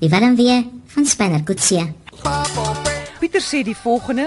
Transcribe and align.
Die 0.00 0.10
warm 0.12 0.36
weer 0.36 0.64
van 0.92 1.06
Spanner 1.06 1.42
Kutsie. 1.48 1.84
Pieter 3.20 3.40
sê 3.40 3.62
die 3.64 3.76
volgende. 3.76 4.26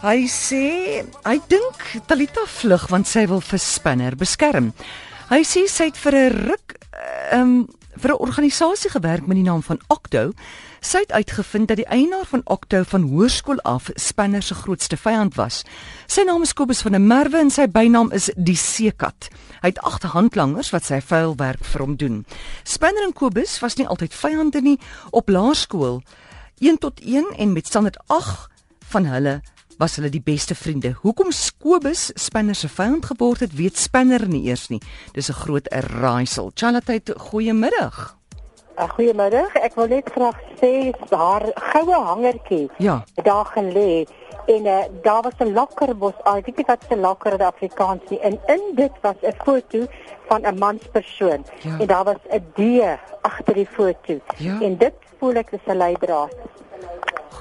Hy 0.00 0.24
sê 0.32 0.62
hy 1.26 1.36
dink 1.52 1.84
Talita 2.08 2.46
vlug 2.48 2.88
want 2.88 3.10
sy 3.10 3.26
wil 3.28 3.44
vir 3.44 3.60
Spinner 3.60 4.16
beskerm. 4.16 4.72
Hy 5.32 5.46
sê 5.48 5.62
sy 5.64 5.86
het 5.88 5.96
vir 5.96 6.12
'n 6.12 6.34
ruk 6.44 6.74
ehm 7.32 7.40
um, 7.40 7.68
vir 7.96 8.10
'n 8.12 8.20
organisasie 8.20 8.90
gewerk 8.90 9.26
met 9.26 9.36
die 9.36 9.48
naam 9.48 9.62
van 9.62 9.80
Octo. 9.88 10.32
Sy 10.80 10.98
het 10.98 11.12
uitgevind 11.12 11.68
dat 11.68 11.76
die 11.76 11.86
eienaar 11.88 12.26
van 12.26 12.42
Octo 12.44 12.82
van 12.82 13.02
hoërskool 13.02 13.60
af 13.60 13.88
Spinner 13.94 14.42
se 14.42 14.54
grootste 14.54 14.96
vyand 14.96 15.34
was. 15.34 15.64
Sy 16.06 16.22
naam 16.22 16.42
is 16.42 16.52
Kobus 16.52 16.82
van 16.82 16.92
der 16.92 17.00
Merwe 17.00 17.38
en 17.38 17.50
sy 17.50 17.66
bynaam 17.66 18.12
is 18.12 18.30
die 18.36 18.56
Seekat. 18.56 19.28
Hy 19.62 19.68
het 19.68 19.80
agt 19.80 20.02
handlangers 20.02 20.70
wat 20.70 20.84
sy 20.84 21.00
vuil 21.00 21.36
werk 21.36 21.64
vir 21.64 21.80
hom 21.80 21.96
doen. 21.96 22.26
Spinner 22.64 23.04
en 23.04 23.12
Kobus 23.12 23.60
was 23.60 23.76
nie 23.76 23.88
altyd 23.88 24.14
vyande 24.14 24.60
nie 24.60 24.78
op 25.10 25.28
laerskool. 25.28 26.02
1 26.58 26.78
tot 26.78 27.00
1 27.00 27.24
en 27.38 27.52
met 27.52 27.66
standaard 27.66 27.98
8 28.06 28.48
van 28.92 29.04
hulle 29.04 29.40
was 29.82 29.96
hulle 29.98 30.10
die 30.14 30.22
beste 30.22 30.54
vriende. 30.54 30.92
Hoekom 31.02 31.30
Kobus 31.58 32.10
Spinner 32.14 32.54
se 32.54 32.68
vyand 32.70 33.06
geword 33.10 33.40
het, 33.42 33.54
weet 33.58 33.78
Spinner 33.82 34.22
nie 34.30 34.44
eers 34.46 34.68
nie. 34.70 34.78
Dis 35.12 35.28
'n 35.28 35.32
groot 35.42 35.66
raaisel. 35.70 36.50
Chalatheid, 36.54 37.10
goeiemiddag. 37.16 38.16
Uh, 38.78 38.88
Goeiemiddag. 38.88 39.54
Ek 39.54 39.74
wil 39.74 39.86
net 39.88 40.08
graag 40.14 40.38
sê 40.60 40.92
haar 41.10 41.44
goue 41.54 41.94
hangertjie 41.94 42.70
Ja. 42.78 43.04
daar 43.22 43.46
gelê 43.56 44.06
en 44.46 44.64
uh, 44.66 44.84
daar 45.02 45.22
was 45.22 45.34
'n 45.40 45.52
lokkerbos. 45.52 46.14
Ah, 46.24 46.36
ek 46.36 46.46
weet 46.46 46.56
nie 46.56 46.66
wat 46.66 46.84
se 46.88 46.96
lokker 46.96 47.32
in 47.32 47.40
Afrikaans 47.42 48.02
nie. 48.10 48.20
En 48.20 48.38
in 48.46 48.62
dit 48.74 48.92
was 49.02 49.16
'n 49.22 49.34
foto 49.44 49.86
van 50.28 50.46
'n 50.46 50.58
manspersoon 50.58 51.44
Ja. 51.62 51.78
en 51.78 51.86
daar 51.86 52.04
was 52.04 52.22
'n 52.30 52.44
D 52.54 52.82
agter 53.22 53.54
die 53.54 53.66
foto. 53.66 54.20
Ja. 54.38 54.60
En 54.60 54.76
dit 54.78 54.94
voel 55.18 55.34
ek 55.34 55.50
is 55.52 55.60
'n 55.66 55.76
leidraad. 55.76 56.34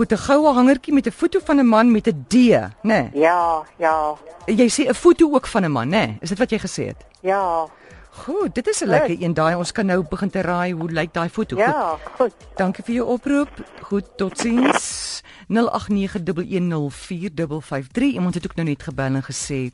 Goed, 0.02 0.14
'n 0.14 0.18
goue 0.18 0.54
hangertjie 0.54 0.94
met 0.94 1.08
'n 1.08 1.12
foto 1.12 1.40
van 1.44 1.60
'n 1.60 1.68
man 1.68 1.92
met 1.92 2.08
'n 2.08 2.26
D, 2.28 2.34
né? 2.34 2.72
Nee. 2.82 3.10
Ja, 3.14 3.64
ja. 3.78 4.16
Jy 4.46 4.70
sê 4.70 4.88
'n 4.90 4.94
foto 4.94 5.34
ook 5.34 5.48
van 5.48 5.64
'n 5.64 5.72
man, 5.72 5.90
né? 5.90 6.06
Nee? 6.06 6.18
Is 6.20 6.30
dit 6.30 6.38
wat 6.38 6.50
jy 6.50 6.60
gesê 6.60 6.86
het? 6.88 7.06
Ja. 7.20 7.68
Goed, 8.10 8.56
dit 8.56 8.68
is 8.68 8.82
'n 8.82 8.84
Goed. 8.84 8.94
lekker 8.94 9.22
een 9.22 9.34
daai. 9.34 9.56
Ons 9.56 9.72
kan 9.72 9.86
nou 9.86 10.06
begin 10.10 10.30
te 10.30 10.42
raai 10.42 10.74
hoe 10.74 10.92
lyk 10.92 11.14
daai 11.14 11.30
foto. 11.30 11.56
Goed. 11.56 11.66
Ja, 11.66 11.98
goed. 12.18 12.34
Dankie 12.56 12.84
vir 12.84 12.94
jou 12.94 13.08
oproep. 13.08 13.50
Goed, 13.82 14.18
totsiens. 14.18 15.22
0891104553. 15.48 18.14
Iemand 18.14 18.34
het 18.34 18.46
ook 18.46 18.56
nou 18.56 18.68
net 18.68 18.84
gebel 18.84 19.14
en 19.14 19.24
gesê 19.24 19.70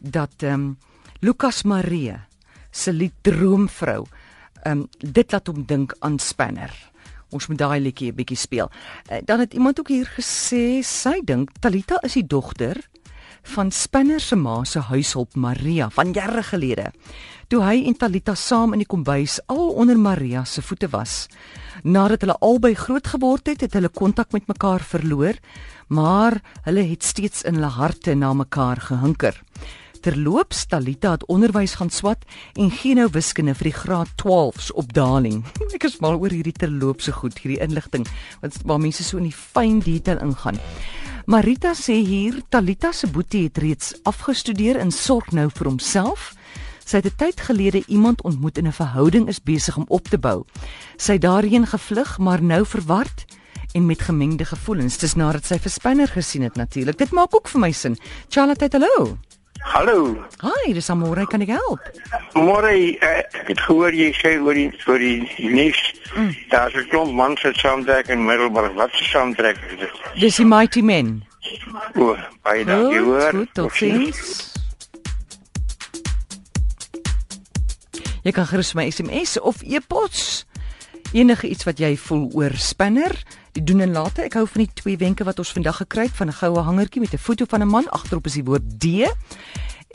dat 0.00 0.32
ehm 0.36 0.52
um, 0.52 0.78
Lukas 1.20 1.62
Marie 1.62 2.14
se 2.70 2.92
lied 2.92 3.12
Droomvrou 3.20 4.04
ehm 4.62 4.78
um, 4.78 4.88
dit 4.98 5.32
laat 5.32 5.46
hom 5.46 5.64
dink 5.66 5.96
aan 5.98 6.18
Spanner. 6.18 6.90
Ons 7.30 7.46
moet 7.46 7.58
daai 7.58 7.80
liedjie 7.80 8.12
'n 8.12 8.14
bietjie 8.14 8.36
speel. 8.36 8.70
Uh, 9.10 9.18
dan 9.24 9.38
het 9.40 9.54
iemand 9.54 9.80
ook 9.80 9.88
hier 9.88 10.06
gesê 10.18 10.82
sy 10.82 11.20
dink 11.24 11.50
Talita 11.60 11.98
is 12.02 12.12
die 12.12 12.26
dogter 12.26 12.76
van 13.42 13.70
Spinner 13.70 14.20
se 14.20 14.36
ma 14.36 14.64
se 14.64 14.80
huishulp 14.80 15.34
Maria 15.34 15.88
van 15.90 16.12
jare 16.12 16.42
gelede. 16.42 16.90
Toe 17.48 17.62
hy 17.62 17.84
en 17.86 17.94
Talita 17.94 18.34
saam 18.34 18.72
in 18.74 18.82
die 18.82 18.90
kombuis 18.90 19.38
al 19.46 19.68
onder 19.78 19.98
Maria 19.98 20.44
se 20.44 20.62
voete 20.62 20.88
was. 20.90 21.28
Nadat 21.82 22.24
hulle 22.24 22.38
albei 22.42 22.74
groot 22.74 23.06
geword 23.06 23.46
het, 23.46 23.60
het 23.60 23.72
hulle 23.78 23.88
kontak 23.88 24.32
met 24.32 24.48
mekaar 24.50 24.82
verloor, 24.82 25.38
maar 25.88 26.40
hulle 26.66 26.82
het 26.90 27.04
steeds 27.04 27.42
in 27.46 27.54
hulle 27.54 27.70
harte 27.70 28.14
na 28.14 28.32
mekaar 28.34 28.80
gehinker. 28.88 29.42
Terloops, 30.06 30.68
Talita 30.70 31.10
het 31.16 31.24
onderwys 31.26 31.72
gaan 31.74 31.90
swat 31.90 32.20
en 32.54 32.68
gee 32.70 32.94
nou 32.94 33.08
wiskunde 33.10 33.56
vir 33.58 33.66
die 33.66 33.74
graad 33.74 34.12
12s 34.22 34.68
op 34.78 34.92
Darling. 34.94 35.40
Ek 35.74 35.88
is 35.88 35.96
mal 35.98 36.20
oor 36.20 36.30
hierdie 36.30 36.54
terloopse 36.54 37.10
goed, 37.10 37.40
hierdie 37.42 37.58
inligting 37.64 38.06
wat 38.38 38.54
waar 38.70 38.78
mense 38.78 39.02
so 39.02 39.18
in 39.18 39.26
die 39.26 39.34
fyn 39.34 39.80
detail 39.82 40.22
ingaan. 40.22 40.62
Marita 41.26 41.74
sê 41.74 41.96
hier 42.06 42.38
Talita 42.54 42.92
se 42.94 43.10
boetie 43.10 43.48
het 43.48 43.58
reeds 43.58 43.96
afgestudeer 44.06 44.78
en 44.78 44.94
sorg 44.94 45.32
nou 45.34 45.48
vir 45.50 45.72
homself. 45.72 46.36
Sy 46.86 47.02
het 47.02 47.10
'n 47.10 47.18
tyd 47.18 47.42
gelede 47.50 47.82
iemand 47.90 48.22
ontmoet 48.22 48.62
en 48.62 48.70
'n 48.70 48.78
verhouding 48.78 49.26
is 49.26 49.42
besig 49.42 49.76
om 49.76 49.90
op 49.90 50.06
te 50.06 50.18
bou. 50.18 50.46
Sy 50.96 51.18
het 51.18 51.26
daarheen 51.26 51.66
gevlug, 51.66 52.18
maar 52.18 52.42
nou 52.42 52.62
verward 52.62 53.26
en 53.74 53.86
met 53.86 54.02
gemengde 54.02 54.44
gevoelens. 54.44 54.98
Dis 54.98 55.14
nadat 55.14 55.44
sy 55.44 55.58
vir 55.58 55.70
Spinner 55.70 56.08
gesien 56.08 56.42
het 56.42 56.54
natuurlik. 56.54 56.98
Dit 56.98 57.10
maak 57.10 57.34
ook 57.34 57.48
vir 57.48 57.60
my 57.60 57.72
sin. 57.72 57.98
Charlotte, 58.28 58.68
hallo. 58.70 59.18
Hallo. 59.66 60.14
Hi, 60.42 60.72
dis 60.72 60.88
Amore, 60.90 61.26
kan 61.26 61.42
ek 61.42 61.50
help? 61.52 61.82
Môre 62.38 62.70
uh, 62.70 63.08
ek 63.18 63.50
het 63.50 63.60
gehoor 63.66 63.92
jy 63.96 64.12
sê 64.14 64.36
oor 64.38 64.54
die 64.56 64.68
oor 64.86 65.02
die 65.02 65.50
nuus. 65.52 65.80
Mm. 66.14 66.30
Daar's 66.52 66.76
'n 66.78 66.86
klomp 66.92 67.12
mans 67.12 67.42
wat 67.42 67.58
saamtrek 67.60 68.08
in 68.08 68.24
Middelburg. 68.24 68.72
Wat 68.78 68.94
se 68.94 69.04
saamtrek 69.04 69.58
is 69.70 69.78
dit? 69.82 69.94
Dis 70.22 70.36
die 70.38 70.46
Mighty 70.46 70.80
Men. 70.80 71.24
O, 71.98 72.14
baie 72.46 72.64
dankie 72.64 73.02
hoor. 73.02 73.30
goed, 73.30 73.54
tot 73.54 73.72
sins. 73.74 74.54
Jy 78.22 78.32
kan 78.32 78.46
gerus 78.46 78.72
my 78.74 78.88
SMS 78.90 79.36
of 79.38 79.62
e-pos 79.62 80.45
enige 81.16 81.48
iets 81.48 81.64
wat 81.64 81.80
jy 81.80 81.94
voel 81.96 82.28
oor 82.36 82.52
Spinner. 82.60 83.14
Die 83.56 83.64
doen 83.64 83.80
en 83.80 83.94
late. 83.96 84.26
Ek 84.26 84.36
hou 84.36 84.44
van 84.46 84.66
die 84.66 84.72
twee 84.76 84.98
wenke 85.00 85.24
wat 85.24 85.38
ons 85.40 85.54
vandag 85.56 85.80
gekry 85.80 86.08
het 86.10 86.16
van 86.16 86.28
'n 86.28 86.38
goue 86.40 86.60
hangertjie 86.60 87.00
met 87.00 87.14
'n 87.14 87.18
foto 87.18 87.44
van 87.48 87.62
'n 87.62 87.68
man 87.68 87.88
agterop 87.88 88.26
is 88.26 88.36
die 88.36 88.44
woord 88.44 88.66
D. 88.78 89.08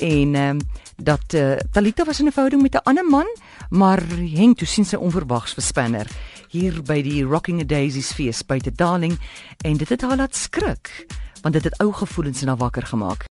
En 0.02 0.36
ehm 0.36 0.50
um, 0.50 0.60
dat 0.98 1.34
uh, 1.34 1.58
Talita 1.72 2.04
was 2.06 2.20
in 2.20 2.26
'n 2.26 2.32
verhouding 2.32 2.62
met 2.62 2.74
'n 2.76 2.84
ander 2.84 3.06
man, 3.06 3.28
maar 3.70 4.02
Henk 4.10 4.58
toe 4.58 4.68
sien 4.68 4.86
sy 4.86 4.96
onverwags 4.96 5.54
vir 5.54 5.64
Spinner 5.64 6.08
hier 6.50 6.82
by 6.84 7.02
die 7.02 7.24
Rocking 7.24 7.62
a 7.62 7.64
Daisies 7.64 8.12
fees 8.12 8.44
by 8.44 8.60
te 8.60 8.72
Darling 8.72 9.20
en 9.64 9.78
dit 9.78 9.90
het 9.90 10.02
haar 10.02 10.18
laat 10.18 10.36
skrik 10.36 11.06
want 11.42 11.54
dit 11.54 11.64
het 11.64 11.78
ou 11.82 11.94
gevoelens 11.94 12.42
in 12.42 12.48
haar 12.48 12.58
wakker 12.58 12.86
gemaak. 12.86 13.26